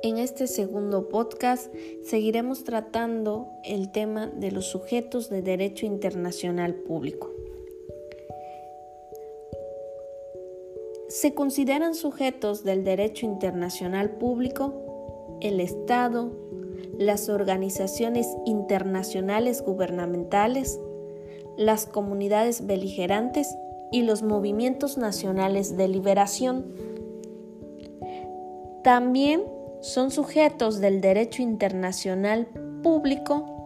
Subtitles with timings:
[0.00, 1.74] En este segundo podcast
[2.04, 7.32] seguiremos tratando el tema de los sujetos de derecho internacional público.
[11.08, 16.30] Se consideran sujetos del derecho internacional público el Estado,
[16.96, 20.78] las organizaciones internacionales gubernamentales,
[21.56, 23.52] las comunidades beligerantes
[23.90, 26.66] y los movimientos nacionales de liberación.
[28.84, 32.46] También son sujetos del derecho internacional
[32.82, 33.58] público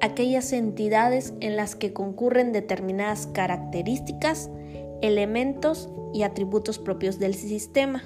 [0.00, 4.50] aquellas entidades en las que concurren determinadas características,
[5.02, 8.02] elementos y atributos propios del sistema.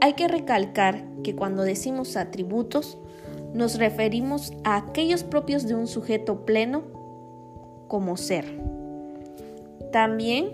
[0.00, 2.98] Hay que recalcar que cuando decimos atributos
[3.54, 6.82] nos referimos a aquellos propios de un sujeto pleno
[7.88, 8.44] como ser.
[9.90, 10.50] También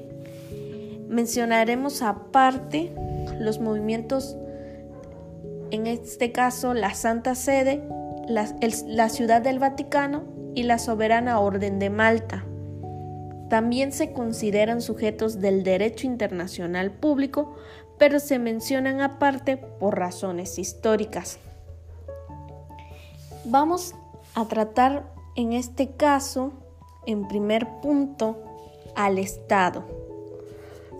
[1.08, 2.94] mencionaremos aparte
[3.40, 4.36] los movimientos
[5.74, 7.82] en este caso la Santa Sede,
[8.28, 10.22] la, Ciudad del Vaticano
[10.54, 12.44] y la Soberana Orden de Malta.
[13.50, 17.56] También se consideran sujetos del derecho internacional público,
[17.98, 21.38] pero se mencionan aparte por razones históricas.
[23.44, 23.96] Vamos
[24.34, 26.52] a tratar en este caso,
[27.04, 28.38] en primer punto,
[28.94, 29.84] al Estado.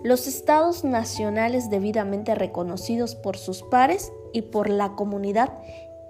[0.03, 5.49] Los estados nacionales debidamente reconocidos por sus pares y por la comunidad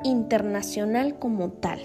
[0.03, 1.79] internacional como tal.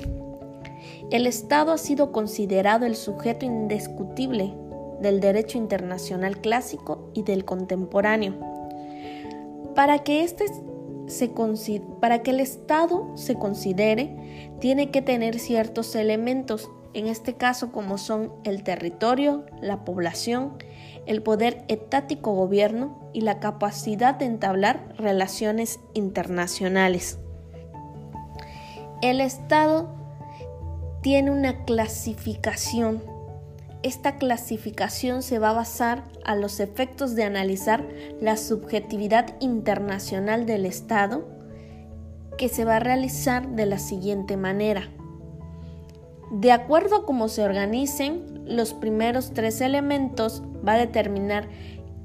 [1.10, 4.54] El Estado ha sido considerado el sujeto indiscutible
[5.02, 8.34] del derecho internacional clásico y del contemporáneo.
[9.74, 10.46] Para que, este
[11.08, 11.30] se
[12.00, 17.98] para que el Estado se considere, tiene que tener ciertos elementos, en este caso como
[17.98, 20.54] son el territorio, la población,
[21.10, 27.18] el poder etático gobierno y la capacidad de entablar relaciones internacionales.
[29.02, 29.88] El Estado
[31.02, 33.02] tiene una clasificación.
[33.82, 37.88] Esta clasificación se va a basar a los efectos de analizar
[38.20, 41.26] la subjetividad internacional del Estado,
[42.38, 44.90] que se va a realizar de la siguiente manera.
[46.30, 51.48] De acuerdo a cómo se organicen, los primeros tres elementos va a determinar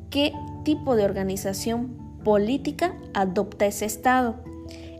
[0.09, 0.31] qué
[0.63, 4.35] tipo de organización política adopta ese Estado.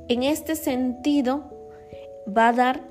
[0.09, 1.51] En este sentido,
[2.25, 2.83] va a dar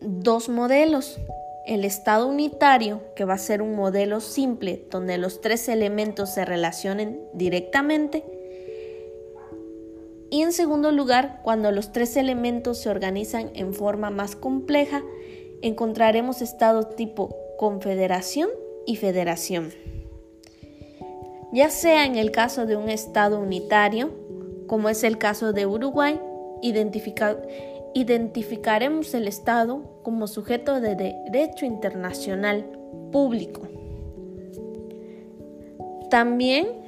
[0.00, 1.18] dos modelos.
[1.66, 6.44] El Estado unitario, que va a ser un modelo simple donde los tres elementos se
[6.44, 8.24] relacionen directamente.
[10.30, 15.02] Y en segundo lugar, cuando los tres elementos se organizan en forma más compleja,
[15.62, 18.50] encontraremos estados tipo confederación
[18.86, 19.72] y federación.
[21.52, 24.10] Ya sea en el caso de un Estado unitario,
[24.66, 26.18] como es el caso de Uruguay,
[27.94, 32.66] identificaremos el Estado como sujeto de derecho internacional
[33.12, 33.68] público.
[36.10, 36.81] También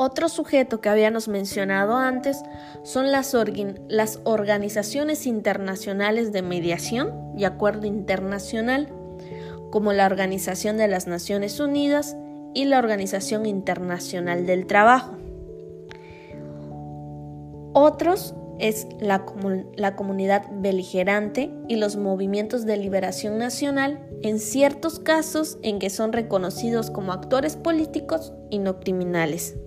[0.00, 2.42] otro sujeto que habíamos mencionado antes
[2.84, 3.36] son las,
[3.88, 8.88] las, organizaciones internacionales de mediación y acuerdo internacional
[9.70, 12.16] como la Organización de las Naciones Unidas
[12.54, 15.18] y la Organización Internacional del Trabajo.
[17.74, 19.26] Otros es la,
[19.76, 26.14] la, comunidad beligerante y los movimientos de liberación nacional en ciertos casos en que son
[26.14, 29.58] reconocidos como actores políticos y no criminales.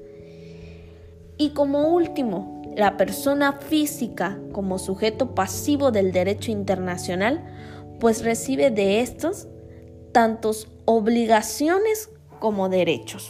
[1.37, 7.43] Y como último, la persona física como sujeto pasivo del derecho internacional,
[7.99, 9.47] pues recibe de estos
[10.11, 13.29] tantos obligaciones como derechos.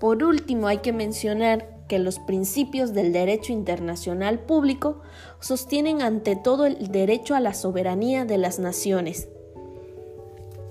[0.00, 5.00] Por último, hay que mencionar que los principios del derecho internacional público
[5.40, 9.28] sostienen ante todo el derecho a la soberanía de las naciones.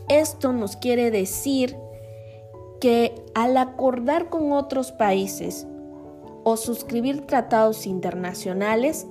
[0.10, 1.78] Esto nos quiere decir
[2.84, 5.66] que al acordar con otros países
[6.44, 9.08] o suscribir tratados internacionales,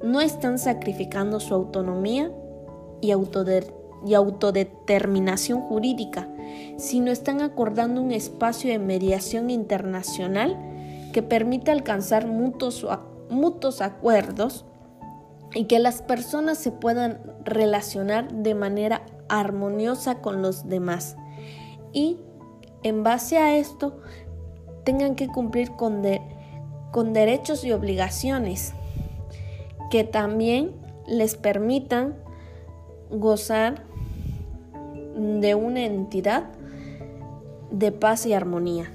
[0.00, 2.30] no están sacrificando su autonomía
[3.00, 6.28] y autodeterminación jurídica,
[6.76, 10.56] sino están acordando un espacio de mediación internacional
[11.12, 12.86] que permite alcanzar mutuos,
[13.28, 14.66] mutuos acuerdos
[15.52, 21.16] y que las personas se puedan relacionar de manera armoniosa con los demás.
[21.92, 22.18] Y
[22.82, 23.98] en base a esto
[24.84, 26.02] tengan que cumplir con,
[26.92, 28.72] con derechos y obligaciones
[29.90, 30.72] que también
[31.06, 32.14] les permitan
[33.10, 33.82] gozar
[35.16, 36.44] de una entidad
[37.70, 38.90] de paz y armonía.